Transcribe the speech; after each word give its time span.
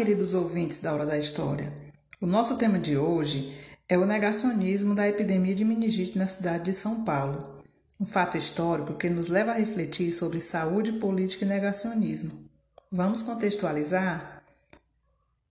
queridos 0.00 0.32
ouvintes 0.32 0.80
da 0.80 0.94
Hora 0.94 1.04
da 1.04 1.18
História. 1.18 1.70
O 2.22 2.26
nosso 2.26 2.56
tema 2.56 2.78
de 2.78 2.96
hoje 2.96 3.54
é 3.86 3.98
o 3.98 4.06
negacionismo 4.06 4.94
da 4.94 5.06
epidemia 5.06 5.54
de 5.54 5.62
meningite 5.62 6.16
na 6.16 6.26
cidade 6.26 6.64
de 6.64 6.72
São 6.72 7.04
Paulo. 7.04 7.62
Um 8.00 8.06
fato 8.06 8.38
histórico 8.38 8.94
que 8.94 9.10
nos 9.10 9.28
leva 9.28 9.50
a 9.50 9.56
refletir 9.56 10.10
sobre 10.10 10.40
saúde, 10.40 10.92
política 10.92 11.44
e 11.44 11.48
negacionismo. 11.48 12.30
Vamos 12.90 13.20
contextualizar? 13.20 14.42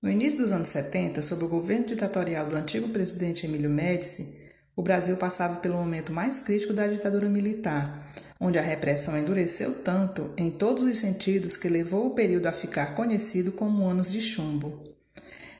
No 0.01 0.09
início 0.09 0.39
dos 0.39 0.51
anos 0.51 0.69
70, 0.69 1.21
sob 1.21 1.45
o 1.45 1.47
governo 1.47 1.85
ditatorial 1.85 2.47
do 2.47 2.55
antigo 2.55 2.89
presidente 2.89 3.45
Emílio 3.45 3.69
Médici, 3.69 4.49
o 4.75 4.81
Brasil 4.81 5.15
passava 5.17 5.57
pelo 5.57 5.77
momento 5.77 6.11
mais 6.11 6.39
crítico 6.39 6.73
da 6.73 6.87
ditadura 6.87 7.29
militar, 7.29 8.03
onde 8.39 8.57
a 8.57 8.61
repressão 8.61 9.17
endureceu 9.17 9.83
tanto 9.83 10.31
em 10.37 10.49
todos 10.49 10.83
os 10.83 10.97
sentidos 10.97 11.57
que 11.57 11.67
levou 11.67 12.07
o 12.07 12.15
período 12.15 12.47
a 12.47 12.51
ficar 12.53 12.95
conhecido 12.95 13.51
como 13.51 13.87
anos 13.87 14.11
de 14.11 14.21
chumbo. 14.21 14.73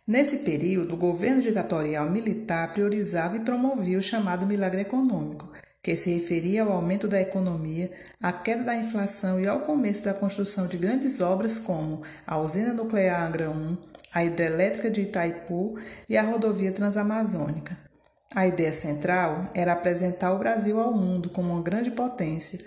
Nesse 0.08 0.38
período, 0.40 0.94
o 0.94 0.98
governo 0.98 1.42
ditatorial 1.42 2.10
militar 2.10 2.72
priorizava 2.74 3.38
e 3.38 3.42
promovia 3.42 4.00
o 4.00 4.02
chamado 4.02 4.48
milagre 4.48 4.82
econômico, 4.82 5.52
que 5.84 5.96
se 5.96 6.14
referia 6.14 6.64
ao 6.64 6.72
aumento 6.72 7.08
da 7.08 7.22
economia, 7.22 7.92
à 8.22 8.32
queda 8.32 8.64
da 8.64 8.76
inflação 8.76 9.40
e 9.40 9.48
ao 9.48 9.62
começo 9.62 10.06
da 10.06 10.14
construção 10.14 10.68
de 10.68 10.78
grandes 10.78 11.22
obras 11.22 11.60
como 11.60 12.02
a 12.26 12.40
usina 12.40 12.74
nuclear 12.74 13.28
Angra 13.28 13.52
1, 13.52 13.78
a 14.14 14.24
hidrelétrica 14.24 14.90
de 14.90 15.02
Itaipu 15.02 15.78
e 16.08 16.18
a 16.18 16.24
rodovia 16.24 16.72
transamazônica. 16.72 17.89
A 18.36 18.46
ideia 18.46 18.72
central 18.72 19.50
era 19.56 19.74
apresentar 19.74 20.34
o 20.34 20.38
Brasil 20.38 20.80
ao 20.80 20.94
mundo 20.94 21.32
como 21.32 21.52
uma 21.52 21.64
grande 21.64 21.90
potência, 21.90 22.60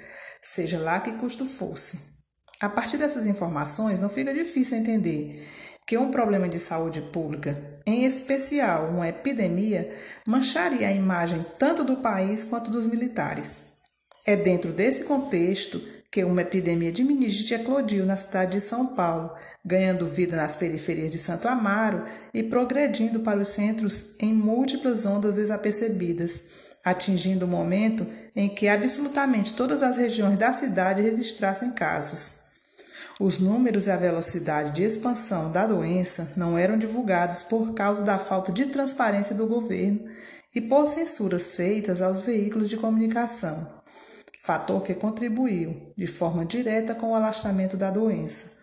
seja 0.42 0.78
lá 0.78 0.98
que 0.98 1.12
custo 1.12 1.46
fosse. 1.46 2.20
A 2.60 2.68
partir 2.68 2.96
dessas 2.96 3.26
informações, 3.26 4.00
não 4.00 4.08
fica 4.08 4.34
difícil 4.34 4.78
entender 4.78 5.48
que 5.86 5.96
um 5.96 6.10
problema 6.10 6.48
de 6.48 6.58
saúde 6.58 7.00
pública, 7.00 7.54
em 7.86 8.04
especial 8.04 8.86
uma 8.88 9.08
epidemia, 9.08 9.96
mancharia 10.26 10.88
a 10.88 10.92
imagem 10.92 11.44
tanto 11.58 11.84
do 11.84 11.98
país 11.98 12.42
quanto 12.42 12.70
dos 12.70 12.86
militares. 12.86 13.72
É 14.26 14.34
dentro 14.36 14.72
desse 14.72 15.04
contexto 15.04 15.80
que 16.12 16.22
uma 16.22 16.42
epidemia 16.42 16.92
de 16.92 17.02
meningite 17.02 17.54
eclodiu 17.54 18.04
na 18.04 18.18
cidade 18.18 18.52
de 18.52 18.60
São 18.60 18.88
Paulo, 18.88 19.32
ganhando 19.64 20.06
vida 20.06 20.36
nas 20.36 20.54
periferias 20.54 21.10
de 21.10 21.18
Santo 21.18 21.48
Amaro 21.48 22.04
e 22.34 22.42
progredindo 22.42 23.20
para 23.20 23.40
os 23.40 23.48
centros 23.48 24.14
em 24.20 24.34
múltiplas 24.34 25.06
ondas 25.06 25.32
desapercebidas, 25.32 26.50
atingindo 26.84 27.46
o 27.46 27.48
momento 27.48 28.06
em 28.36 28.50
que 28.50 28.68
absolutamente 28.68 29.54
todas 29.54 29.82
as 29.82 29.96
regiões 29.96 30.38
da 30.38 30.52
cidade 30.52 31.00
registrassem 31.00 31.72
casos. 31.72 32.42
Os 33.18 33.38
números 33.38 33.86
e 33.86 33.90
a 33.90 33.96
velocidade 33.96 34.72
de 34.72 34.82
expansão 34.82 35.50
da 35.50 35.66
doença 35.66 36.34
não 36.36 36.58
eram 36.58 36.76
divulgados 36.76 37.42
por 37.42 37.72
causa 37.72 38.02
da 38.02 38.18
falta 38.18 38.52
de 38.52 38.66
transparência 38.66 39.34
do 39.34 39.46
governo 39.46 40.10
e 40.54 40.60
por 40.60 40.86
censuras 40.86 41.54
feitas 41.54 42.02
aos 42.02 42.20
veículos 42.20 42.68
de 42.68 42.76
comunicação 42.76 43.81
fator 44.44 44.82
que 44.82 44.94
contribuiu 44.94 45.92
de 45.96 46.06
forma 46.06 46.44
direta 46.44 46.94
com 46.94 47.12
o 47.12 47.14
alastramento 47.14 47.76
da 47.76 47.90
doença. 47.90 48.60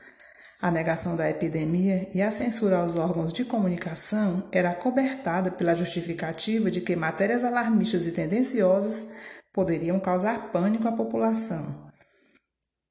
A 0.61 0.69
negação 0.69 1.16
da 1.16 1.30
epidemia 1.30 2.09
e 2.13 2.21
a 2.21 2.31
censura 2.31 2.80
aos 2.80 2.97
órgãos 2.97 3.31
de 3.31 3.45
comunicação 3.45 4.44
era 4.52 4.73
cobertada 4.73 5.49
pela 5.49 5.73
justificativa 5.73 6.69
de 6.69 6.81
que 6.81 6.97
matérias 6.97 7.45
alarmistas 7.45 8.05
e 8.05 8.11
tendenciosas 8.11 9.11
poderiam 9.53 10.02
causar 10.02 10.52
pânico 10.52 10.86
à 10.86 10.91
população. 10.91 11.89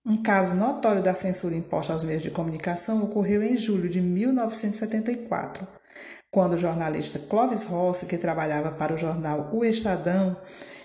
Um 0.04 0.22
caso 0.22 0.54
notório 0.54 1.02
da 1.02 1.14
censura 1.14 1.54
imposta 1.54 1.92
aos 1.92 2.04
meios 2.04 2.22
de 2.22 2.30
comunicação 2.30 3.04
ocorreu 3.04 3.42
em 3.42 3.54
julho 3.54 3.90
de 3.90 4.00
1974, 4.00 5.68
quando 6.30 6.54
o 6.54 6.58
jornalista 6.58 7.18
Clovis 7.18 7.64
Rossi, 7.64 8.06
que 8.06 8.18
trabalhava 8.18 8.70
para 8.70 8.94
o 8.94 8.98
jornal 8.98 9.50
O 9.52 9.64
Estadão, 9.64 10.36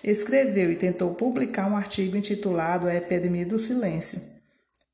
escreveu 0.04 0.72
e 0.72 0.76
tentou 0.76 1.14
publicar 1.16 1.70
um 1.70 1.76
artigo 1.76 2.16
intitulado 2.16 2.88
A 2.88 2.96
Epidemia 2.96 3.46
do 3.46 3.60
Silêncio, 3.60 4.22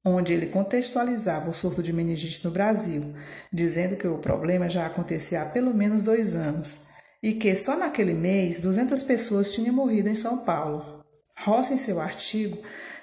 onde 0.03 0.33
ele 0.33 0.47
contextualizava 0.47 1.49
o 1.49 1.53
surto 1.53 1.83
de 1.83 1.93
meningite 1.93 2.43
no 2.43 2.51
Brasil, 2.51 3.13
dizendo 3.53 3.95
que 3.95 4.07
o 4.07 4.17
problema 4.17 4.69
já 4.69 4.85
acontecia 4.85 5.43
há 5.43 5.45
pelo 5.45 5.73
menos 5.73 6.01
dois 6.01 6.35
anos 6.35 6.89
e 7.21 7.33
que 7.33 7.55
só 7.55 7.77
naquele 7.77 8.13
mês 8.13 8.59
200 8.59 9.03
pessoas 9.03 9.51
tinham 9.51 9.73
morrido 9.73 10.09
em 10.09 10.15
São 10.15 10.39
Paulo. 10.39 11.03
Rossi, 11.37 11.73
em 11.73 11.77
seu 11.77 11.99
artigo, 11.99 12.57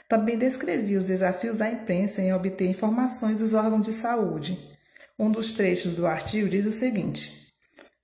também 0.08 0.38
descrevia 0.38 0.98
os 0.98 1.04
desafios 1.04 1.58
da 1.58 1.70
imprensa 1.70 2.22
em 2.22 2.32
obter 2.32 2.68
informações 2.68 3.38
dos 3.38 3.54
órgãos 3.54 3.82
de 3.82 3.92
saúde 3.92 4.75
um 5.18 5.30
dos 5.30 5.54
trechos 5.54 5.94
do 5.94 6.06
artigo 6.06 6.48
diz 6.48 6.66
o 6.66 6.72
seguinte: 6.72 7.46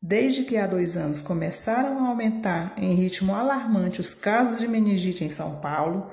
Desde 0.00 0.44
que 0.44 0.56
há 0.56 0.66
dois 0.66 0.96
anos 0.96 1.20
começaram 1.20 2.04
a 2.04 2.08
aumentar 2.08 2.74
em 2.76 2.94
ritmo 2.94 3.34
alarmante 3.34 4.00
os 4.00 4.14
casos 4.14 4.58
de 4.58 4.66
meningite 4.66 5.24
em 5.24 5.30
São 5.30 5.60
Paulo, 5.60 6.10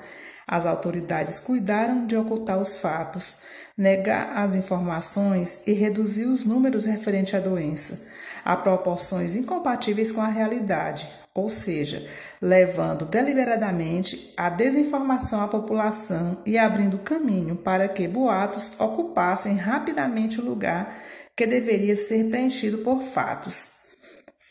as 0.48 0.66
autoridades 0.66 1.40
cuidaram 1.40 2.06
de 2.06 2.16
ocultar 2.16 2.58
os 2.60 2.78
fatos, 2.78 3.42
negar 3.78 4.36
as 4.36 4.56
informações 4.56 5.66
e 5.66 5.74
reduzir 5.74 6.26
os 6.26 6.44
números 6.44 6.86
referentes 6.86 7.34
à 7.34 7.40
doença. 7.40 8.10
A 8.44 8.56
proporções 8.56 9.36
incompatíveis 9.36 10.12
com 10.12 10.22
a 10.22 10.28
realidade, 10.28 11.08
ou 11.34 11.50
seja, 11.50 12.06
levando 12.42 13.06
deliberadamente 13.06 14.34
a 14.36 14.50
desinformação 14.50 15.42
à 15.42 15.48
população 15.48 16.38
e 16.46 16.58
abrindo 16.58 16.98
caminho 16.98 17.56
para 17.56 17.88
que 17.88 18.08
boatos 18.08 18.80
ocupassem 18.80 19.56
rapidamente 19.56 20.42
o 20.42 20.46
lugar 20.46 21.02
que 21.36 21.46
deveria 21.46 21.96
ser 21.96 22.30
preenchido 22.30 22.80
por 22.80 23.02
fatos. 23.02 23.80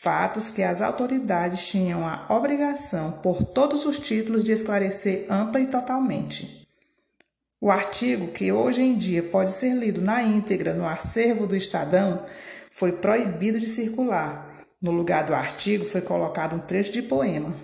Fatos 0.01 0.49
que 0.49 0.63
as 0.63 0.81
autoridades 0.81 1.67
tinham 1.67 2.07
a 2.07 2.25
obrigação, 2.29 3.19
por 3.21 3.43
todos 3.43 3.85
os 3.85 3.99
títulos, 3.99 4.45
de 4.45 4.53
esclarecer 4.53 5.25
ampla 5.29 5.59
e 5.59 5.67
totalmente. 5.67 6.65
O 7.61 7.69
artigo, 7.69 8.29
que 8.29 8.53
hoje 8.53 8.81
em 8.81 8.95
dia 8.95 9.21
pode 9.21 9.51
ser 9.51 9.73
lido 9.73 9.99
na 9.99 10.23
íntegra 10.23 10.73
no 10.73 10.87
acervo 10.87 11.45
do 11.45 11.55
Estadão, 11.55 12.25
foi 12.71 12.93
proibido 12.93 13.59
de 13.59 13.67
circular 13.67 14.48
no 14.81 14.91
lugar 14.91 15.25
do 15.25 15.33
artigo 15.33 15.85
foi 15.85 16.01
colocado 16.01 16.55
um 16.55 16.59
trecho 16.59 16.91
de 16.91 17.01
poema. 17.01 17.55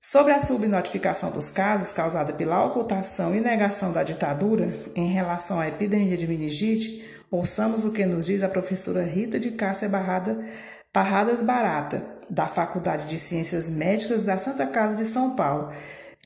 Sobre 0.00 0.32
a 0.32 0.40
subnotificação 0.40 1.30
dos 1.30 1.50
casos 1.50 1.92
causada 1.92 2.32
pela 2.34 2.64
ocultação 2.64 3.34
e 3.34 3.40
negação 3.40 3.92
da 3.92 4.02
ditadura 4.02 4.68
em 4.94 5.08
relação 5.08 5.58
à 5.58 5.68
epidemia 5.68 6.16
de 6.16 6.28
meningite, 6.28 7.04
ouçamos 7.30 7.84
o 7.84 7.92
que 7.92 8.04
nos 8.04 8.26
diz 8.26 8.42
a 8.42 8.48
professora 8.48 9.02
Rita 9.02 9.40
de 9.40 9.52
Cássia 9.52 9.88
Barrada, 9.88 10.38
Parradas 10.92 11.42
Barata, 11.42 12.02
da 12.28 12.46
Faculdade 12.46 13.06
de 13.06 13.18
Ciências 13.18 13.70
Médicas 13.70 14.22
da 14.22 14.38
Santa 14.38 14.66
Casa 14.66 14.96
de 14.96 15.06
São 15.06 15.34
Paulo, 15.34 15.72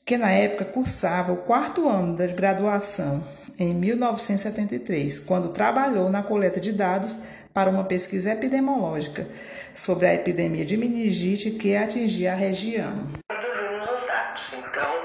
que 0.05 0.17
na 0.17 0.31
época 0.31 0.65
cursava 0.65 1.31
o 1.31 1.37
quarto 1.37 1.87
ano 1.87 2.17
da 2.17 2.27
graduação, 2.27 3.23
em 3.59 3.73
1973, 3.73 5.19
quando 5.19 5.49
trabalhou 5.49 6.09
na 6.09 6.23
coleta 6.23 6.61
de 6.61 6.71
dados 6.71 7.19
para 7.59 7.69
uma 7.69 7.83
pesquisa 7.83 8.31
epidemiológica 8.31 9.27
sobre 9.73 10.07
a 10.07 10.13
epidemia 10.13 10.63
de 10.63 10.77
meningite 10.77 11.51
que 11.51 11.75
atingia 11.75 12.31
a 12.31 12.35
região. 12.35 13.11
Reduzimos 13.29 13.91
os 13.91 14.07
dados. 14.07 14.43
Então, 14.53 14.95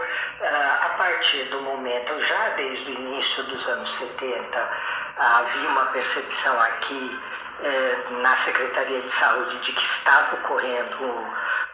ah, 0.41 0.81
a 0.85 0.89
partir 0.91 1.43
do 1.51 1.63
momento, 1.63 2.13
já 2.21 2.51
desde 2.51 2.93
o 2.93 2.95
início 2.95 3.43
dos 3.43 3.67
anos 3.67 3.93
70, 3.93 4.71
havia 5.19 5.69
uma 5.69 5.87
percepção 5.87 6.61
aqui 6.61 7.21
eh, 7.65 7.97
na 8.23 8.37
Secretaria 8.37 9.01
de 9.01 9.11
Saúde 9.11 9.59
de 9.59 9.73
que 9.73 9.85
estava 9.85 10.37
ocorrendo 10.37 11.27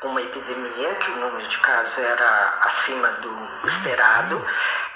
uma 0.03 0.23
epidemia, 0.23 0.95
que 0.95 1.11
o 1.11 1.17
número 1.17 1.47
de 1.47 1.59
casos 1.59 1.99
era 1.99 2.59
acima 2.63 3.09
do 3.21 3.69
esperado, 3.69 4.43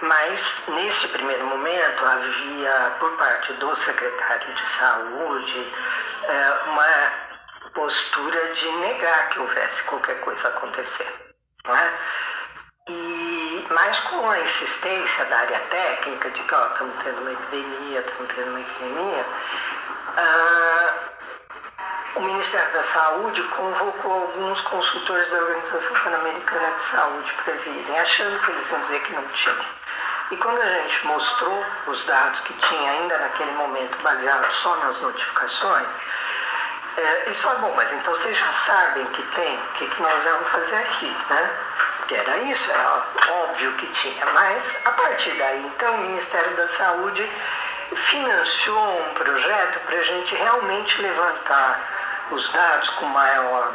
mas 0.03 0.65
nesse 0.69 1.09
primeiro 1.09 1.47
momento 1.47 2.05
havia 2.05 2.97
por 2.99 3.17
parte 3.17 3.53
do 3.55 3.75
secretário 3.77 4.55
de 4.55 4.69
Saúde 4.69 5.73
eh, 6.29 6.59
uma 6.67 7.13
postura 7.75 8.53
de 8.55 8.69
negar 8.73 9.29
que 9.31 9.39
houvesse 9.41 9.83
qualquer 9.85 10.21
coisa 10.21 10.49
acontecer. 10.49 11.07
Não 11.65 11.77
é? 11.77 11.93
E, 12.89 13.67
mas 13.71 13.99
com 14.01 14.29
a 14.29 14.41
insistência 14.41 15.25
da 15.25 15.39
área 15.39 15.59
técnica 15.59 16.31
de 16.31 16.43
que 16.43 16.55
estamos 16.55 17.03
tendo 17.03 17.21
uma 17.23 17.33
epidemia, 17.33 18.01
estamos 18.01 18.35
tendo 18.35 18.51
uma 18.51 18.61
epidemia, 18.61 19.27
ah, 20.17 20.95
o 22.17 22.21
Ministério 22.21 22.73
da 22.73 22.83
Saúde 22.83 23.43
convocou 23.45 24.13
alguns 24.13 24.61
consultores 24.61 25.29
da 25.31 25.39
Organização 25.39 25.99
Pan-Americana 26.01 26.71
de 26.73 26.81
Saúde 26.83 27.33
para 27.43 27.55
virem, 27.55 27.99
achando 27.99 28.39
que 28.41 28.51
eles 28.53 28.71
iam 28.71 28.81
dizer 28.83 29.03
que 29.03 29.13
não 29.15 29.27
tinha. 29.29 29.67
E 30.31 30.37
quando 30.37 30.61
a 30.61 30.67
gente 30.81 31.07
mostrou 31.07 31.65
os 31.87 32.05
dados 32.05 32.41
que 32.41 32.55
tinha 32.55 32.91
ainda 32.91 33.19
naquele 33.19 33.53
momento, 33.53 34.03
baseado 34.03 34.51
só 34.53 34.75
nas 34.77 34.99
notificações, 35.01 36.03
é, 36.97 37.23
eles 37.27 37.41
falaram, 37.41 37.63
bom, 37.63 37.75
mas 37.77 37.93
então 37.93 38.15
vocês 38.15 38.37
já 38.37 38.53
sabem 38.53 39.05
que 39.07 39.23
tem, 39.35 39.57
o 39.57 39.73
que, 39.75 39.87
que 39.87 40.03
nós 40.03 40.25
vamos 40.25 40.49
fazer 40.49 40.77
aqui, 40.77 41.17
né? 41.29 41.51
Porque 41.99 42.15
era 42.15 42.39
isso, 42.39 42.71
era 42.71 43.03
óbvio 43.33 43.73
que 43.73 43.87
tinha. 43.89 44.27
Mas, 44.27 44.81
a 44.85 44.91
partir 44.93 45.33
daí, 45.33 45.67
então, 45.67 45.95
o 45.95 45.99
Ministério 45.99 46.55
da 46.57 46.69
Saúde 46.69 47.29
financiou 47.95 49.01
um 49.01 49.15
projeto 49.15 49.81
para 49.87 49.99
a 49.99 50.03
gente 50.03 50.35
realmente 50.35 51.01
levantar 51.03 51.81
os 52.31 52.51
dados 52.53 52.89
com 52.91 53.07
maior 53.07 53.73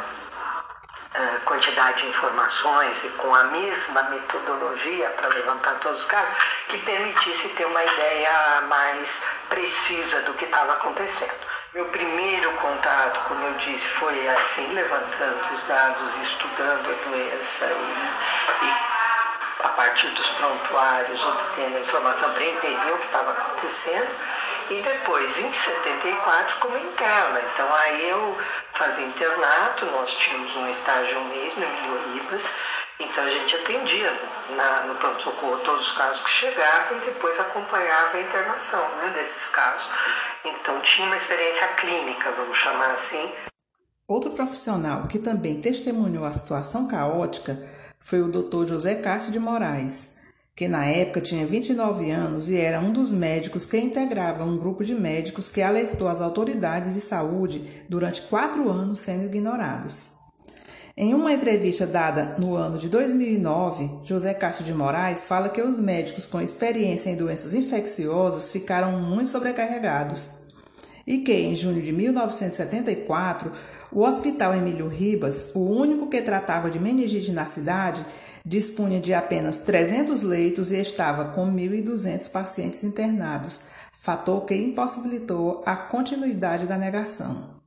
uh, 1.14 1.40
quantidade 1.44 2.02
de 2.02 2.08
informações 2.08 3.04
e 3.04 3.08
com 3.10 3.34
a 3.34 3.44
mesma 3.44 4.02
metodologia 4.04 5.08
para 5.10 5.28
levantar 5.28 5.74
todos 5.80 6.00
os 6.00 6.06
casos, 6.06 6.36
que 6.68 6.78
permitisse 6.78 7.48
ter 7.50 7.66
uma 7.66 7.82
ideia 7.84 8.62
mais 8.68 9.22
precisa 9.48 10.22
do 10.22 10.34
que 10.34 10.44
estava 10.44 10.72
acontecendo. 10.74 11.50
Meu 11.72 11.84
primeiro 11.86 12.50
contato, 12.56 13.28
como 13.28 13.46
eu 13.46 13.54
disse, 13.54 13.86
foi 13.86 14.28
assim, 14.28 14.72
levantando 14.72 15.54
os 15.54 15.62
dados, 15.68 16.16
estudando 16.22 16.90
a 16.90 17.08
doença 17.08 17.66
e, 17.66 18.66
e 18.66 19.00
a 19.64 19.68
partir 19.68 20.08
dos 20.08 20.28
prontuários, 20.30 21.24
obtendo 21.24 21.76
a 21.76 21.80
informação 21.80 22.32
para 22.32 22.44
entender 22.44 22.92
o 22.92 22.98
que 22.98 23.06
estava 23.06 23.30
acontecendo. 23.30 24.08
E 24.70 24.80
depois, 24.82 25.36
em 25.40 25.52
74, 25.52 26.60
como 26.60 26.78
interna. 26.78 27.42
Então 27.52 27.74
aí 27.74 28.08
eu 28.08 28.36
fazia 28.74 29.04
internato, 29.04 29.84
nós 29.86 30.10
tínhamos 30.12 30.54
um 30.54 30.70
estágio 30.70 31.20
mesmo 31.24 31.64
em 31.64 32.14
Ribas, 32.14 32.54
então 33.00 33.24
a 33.24 33.30
gente 33.30 33.56
atendia 33.56 34.12
na, 34.50 34.82
no 34.82 34.94
pronto-socorro 34.94 35.58
todos 35.64 35.88
os 35.88 35.92
casos 35.96 36.22
que 36.22 36.30
chegavam 36.30 36.98
e 36.98 37.00
depois 37.00 37.40
acompanhava 37.40 38.16
a 38.16 38.20
internação 38.20 38.88
né, 38.96 39.12
desses 39.16 39.48
casos. 39.48 39.88
Então 40.44 40.80
tinha 40.82 41.06
uma 41.06 41.16
experiência 41.16 41.66
clínica, 41.74 42.30
vamos 42.30 42.56
chamar 42.56 42.92
assim. 42.92 43.32
Outro 44.06 44.30
profissional 44.30 45.08
que 45.08 45.18
também 45.18 45.60
testemunhou 45.60 46.24
a 46.24 46.32
situação 46.32 46.86
caótica 46.86 47.58
foi 47.98 48.20
o 48.22 48.28
Dr. 48.28 48.68
José 48.68 48.96
Cássio 48.96 49.32
de 49.32 49.40
Moraes, 49.40 50.19
que 50.60 50.68
na 50.68 50.84
época 50.84 51.22
tinha 51.22 51.46
29 51.46 52.10
anos 52.10 52.50
e 52.50 52.58
era 52.58 52.80
um 52.80 52.92
dos 52.92 53.10
médicos 53.10 53.64
que 53.64 53.78
integrava 53.78 54.44
um 54.44 54.58
grupo 54.58 54.84
de 54.84 54.94
médicos 54.94 55.50
que 55.50 55.62
alertou 55.62 56.06
as 56.06 56.20
autoridades 56.20 56.92
de 56.92 57.00
saúde 57.00 57.62
durante 57.88 58.20
quatro 58.20 58.68
anos 58.68 59.00
sendo 59.00 59.24
ignorados. 59.24 60.18
Em 60.94 61.14
uma 61.14 61.32
entrevista 61.32 61.86
dada 61.86 62.36
no 62.38 62.56
ano 62.56 62.76
de 62.76 62.90
2009, 62.90 63.90
José 64.04 64.34
Cássio 64.34 64.62
de 64.62 64.74
Moraes 64.74 65.24
fala 65.24 65.48
que 65.48 65.62
os 65.62 65.78
médicos 65.78 66.26
com 66.26 66.42
experiência 66.42 67.08
em 67.08 67.16
doenças 67.16 67.54
infecciosas 67.54 68.50
ficaram 68.50 69.00
muito 69.00 69.30
sobrecarregados 69.30 70.40
e 71.06 71.18
que, 71.20 71.32
em 71.32 71.56
junho 71.56 71.80
de 71.80 71.90
1974, 71.90 73.50
o 73.92 74.02
Hospital 74.02 74.54
Emílio 74.54 74.88
Ribas, 74.88 75.52
o 75.54 75.60
único 75.60 76.06
que 76.06 76.22
tratava 76.22 76.70
de 76.70 76.78
meningite 76.78 77.32
na 77.32 77.44
cidade, 77.44 78.04
dispunha 78.44 79.00
de 79.00 79.12
apenas 79.12 79.58
300 79.58 80.22
leitos 80.22 80.70
e 80.70 80.80
estava 80.80 81.26
com 81.26 81.50
1.200 81.52 82.30
pacientes 82.30 82.84
internados, 82.84 83.62
fator 83.92 84.44
que 84.44 84.54
impossibilitou 84.54 85.62
a 85.66 85.74
continuidade 85.74 86.66
da 86.66 86.78
negação. 86.78 87.60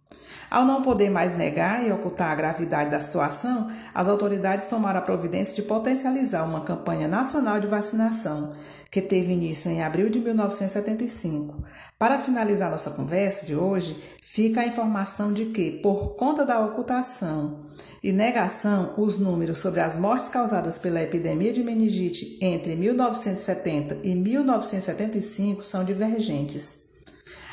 Ao 0.49 0.65
não 0.65 0.83
poder 0.83 1.09
mais 1.09 1.35
negar 1.35 1.83
e 1.83 1.91
ocultar 1.91 2.31
a 2.31 2.35
gravidade 2.35 2.91
da 2.91 2.99
situação, 2.99 3.71
as 3.93 4.07
autoridades 4.07 4.67
tomaram 4.67 4.99
a 4.99 5.01
providência 5.01 5.55
de 5.55 5.63
potencializar 5.63 6.43
uma 6.43 6.61
campanha 6.61 7.07
nacional 7.07 7.59
de 7.59 7.65
vacinação, 7.65 8.53
que 8.93 9.01
teve 9.01 9.33
início 9.33 9.71
em 9.71 9.81
abril 9.81 10.07
de 10.07 10.19
1975. 10.19 11.63
Para 11.97 12.19
finalizar 12.19 12.69
nossa 12.69 12.91
conversa 12.91 13.43
de 13.43 13.55
hoje, 13.55 13.97
fica 14.21 14.61
a 14.61 14.67
informação 14.67 15.33
de 15.33 15.45
que, 15.45 15.71
por 15.71 16.13
conta 16.13 16.45
da 16.45 16.59
ocultação 16.63 17.61
e 18.03 18.11
negação, 18.11 18.93
os 18.95 19.17
números 19.17 19.57
sobre 19.57 19.79
as 19.79 19.97
mortes 19.97 20.29
causadas 20.29 20.77
pela 20.77 21.01
epidemia 21.01 21.51
de 21.51 21.63
meningite 21.63 22.37
entre 22.39 22.75
1970 22.75 23.97
e 24.03 24.13
1975 24.13 25.63
são 25.63 25.83
divergentes. 25.83 26.83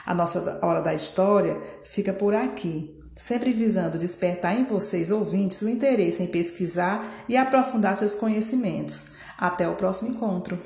A 0.05 0.13
nossa 0.13 0.59
hora 0.61 0.83
da 0.83 0.93
história 0.93 1.59
fica 1.85 2.13
por 2.13 2.35
aqui, 2.35 3.01
sempre 3.17 3.55
visando 3.55 3.97
despertar 3.97 4.61
em 4.61 4.65
vocês, 4.65 5.11
ouvintes, 5.11 5.63
o 5.63 5.71
interesse 5.71 6.23
em 6.23 6.27
pesquisar 6.27 7.25
e 7.27 7.35
aprofundar 7.35 7.97
seus 7.97 8.15
conhecimentos. 8.15 9.19
Até 9.39 9.67
o 9.67 9.75
próximo 9.75 10.11
encontro. 10.11 10.59